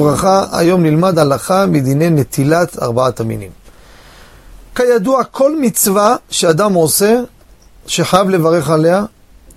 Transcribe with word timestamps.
הברכה, 0.00 0.44
היום 0.52 0.82
נלמד 0.82 1.18
הלכה 1.18 1.66
מדיני 1.66 2.10
נטילת 2.10 2.82
ארבעת 2.82 3.20
המינים. 3.20 3.50
כידוע, 4.74 5.24
כל 5.24 5.60
מצווה 5.60 6.16
שאדם 6.30 6.72
עושה, 6.72 7.20
שחייב 7.86 8.28
לברך 8.28 8.70
עליה, 8.70 9.04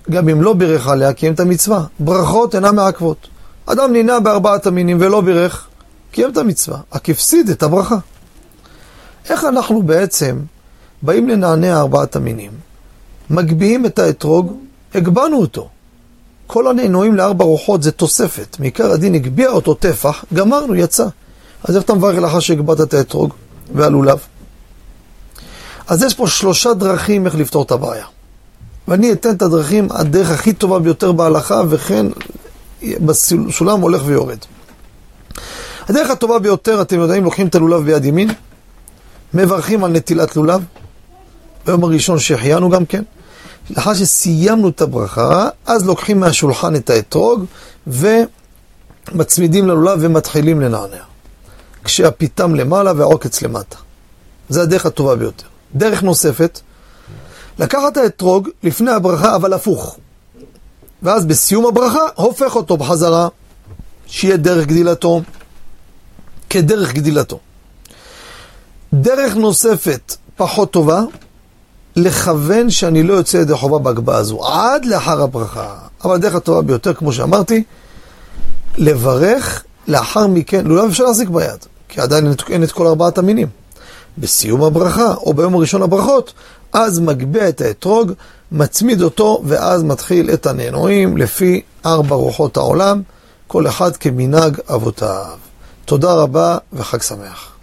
גם 0.10 0.30
אם 0.30 0.42
לא 0.42 0.54
בירך 0.54 0.88
עליה, 0.88 1.14
קיים 1.14 1.34
את 1.34 1.40
המצווה. 1.40 1.84
ברכות 2.00 2.56
אינן 2.56 2.76
מעכבות. 2.76 3.28
אדם 3.66 3.92
נינה 3.94 4.20
בארבעת 4.20 4.68
המינים 4.68 4.98
ולא 5.02 5.22
בירך, 5.22 5.68
קיים 6.12 6.32
את 6.32 6.38
המצווה, 6.38 6.80
רק 6.94 7.10
הפסיד 7.10 7.50
את 7.50 7.64
הברכה. 7.64 7.98
איך 9.30 9.44
אנחנו 9.44 9.84
בעצם 9.84 10.40
באים 11.02 11.30
לנענע 11.30 11.80
ארבעת 11.80 12.16
המינים, 12.16 12.52
מגביהים 13.30 13.86
את 13.86 14.00
האתרוג, 14.00 14.58
הגבהנו 14.96 15.38
אותו. 15.38 15.70
כל 16.54 16.68
הנענועים 16.68 17.16
לארבע 17.16 17.46
רוחות 17.46 17.84
זה 17.84 17.92
תוספת, 17.92 18.60
מעיקר 18.60 18.92
הדין 18.92 19.16
הגביה 19.16 19.50
אותו 19.50 19.74
טפח, 19.74 20.26
גמרנו, 20.34 20.76
יצא. 20.76 21.06
אז 21.64 21.76
איך 21.76 21.84
אתה 21.84 21.94
מברך 21.94 22.18
לאחר 22.18 22.40
שהגבהת 22.40 22.82
את 22.82 22.94
האתרוג 22.94 23.34
והלולב? 23.76 24.20
אז 25.88 26.04
יש 26.04 26.14
פה 26.14 26.28
שלושה 26.28 26.74
דרכים 26.74 27.26
איך 27.26 27.36
לפתור 27.36 27.64
את 27.64 27.72
הבעיה. 27.72 28.06
ואני 28.88 29.12
אתן 29.12 29.30
את 29.30 29.42
הדרכים, 29.42 29.88
הדרך 29.92 30.32
הכי 30.32 30.54
טובה 30.54 30.80
ביותר 30.80 31.12
בהלכה, 31.12 31.62
וכן 31.70 32.06
בסולם 32.84 33.82
הולך 33.82 34.02
ויורד. 34.06 34.40
הדרך 35.90 36.10
הטובה 36.10 36.40
ביותר, 36.40 36.82
אתם 36.82 37.00
יודעים, 37.00 37.24
לוקחים 37.24 37.48
את 37.48 37.56
הלולב 37.56 37.86
ביד 37.86 38.06
ימין, 38.06 38.30
מברכים 39.34 39.84
על 39.84 39.92
נטילת 39.92 40.36
לולב, 40.36 40.64
ביום 41.66 41.84
הראשון 41.84 42.20
שהחיינו 42.20 42.70
גם 42.70 42.86
כן. 42.86 43.04
לאחר 43.70 43.94
שסיימנו 43.94 44.70
את 44.70 44.82
הברכה, 44.82 45.50
אז 45.66 45.86
לוקחים 45.86 46.20
מהשולחן 46.20 46.76
את 46.76 46.90
האתרוג 46.90 47.46
ומצמידים 47.88 49.68
ללולב 49.68 50.00
ומתחילים 50.02 50.62
לנענע. 50.62 51.04
כשהפיתם 51.84 52.56
למעלה 52.56 52.94
והעוקץ 52.96 53.42
למטה. 53.42 53.78
זה 54.50 54.62
הדרך 54.62 54.86
הטובה 54.86 55.16
ביותר. 55.16 55.48
דרך 55.76 56.04
נוספת, 56.04 56.60
לקחת 57.60 57.92
את 57.92 57.98
האתרוג 57.98 58.50
לפני 58.64 58.92
הברכה, 58.92 59.36
אבל 59.36 59.54
הפוך. 59.54 59.98
ואז 61.04 61.26
בסיום 61.26 61.66
הברכה, 61.66 62.00
הופך 62.16 62.56
אותו 62.56 62.78
בחזרה, 62.78 63.28
שיהיה 64.08 64.38
דרך 64.38 64.68
גדילתו, 64.68 65.22
כדרך 66.50 66.94
גדילתו. 66.94 67.40
דרך 68.94 69.36
נוספת, 69.36 70.16
פחות 70.36 70.72
טובה, 70.72 71.02
לכוון 71.96 72.70
שאני 72.70 73.04
לא 73.04 73.14
יוצא 73.14 73.38
ידי 73.38 73.54
חובה 73.54 73.80
בהגבהה 73.80 74.18
הזו, 74.18 74.46
עד 74.46 74.86
לאחר 74.86 75.22
הברכה. 75.22 75.76
אבל 76.04 76.16
הדרך 76.16 76.36
הטובה 76.36 76.62
ביותר, 76.62 76.94
כמו 76.94 77.14
שאמרתי, 77.14 77.64
לברך 78.78 79.64
לאחר 79.88 80.28
מכן, 80.28 80.66
לא 80.66 80.88
אפשר 80.88 81.04
להחזיק 81.04 81.30
ביד, 81.30 81.66
כי 81.90 82.02
עדיין 82.02 82.34
אין 82.50 82.64
את 82.64 82.72
כל 82.72 82.88
ארבעת 82.88 83.18
המינים. 83.18 83.48
בסיום 84.18 84.64
הברכה, 84.64 85.14
או 85.14 85.34
ביום 85.34 85.56
הראשון 85.56 85.82
הברכות, 85.82 86.34
אז 86.74 87.00
מגביה 87.00 87.50
את 87.50 87.62
האתרוג, 87.62 88.12
מצמיד 88.52 89.02
אותו, 89.02 89.42
ואז 89.46 89.84
מתחיל 89.84 90.30
את 90.30 90.46
הנענועים 90.46 91.18
לפי 91.18 91.62
ארבע 91.86 92.16
רוחות 92.16 92.58
העולם, 92.58 93.02
כל 93.48 93.68
אחד 93.68 93.98
כמנהג 93.98 94.58
אבותיו. 94.70 95.38
תודה 95.86 96.14
רבה 96.14 96.58
וחג 96.74 97.02
שמח. 97.02 97.58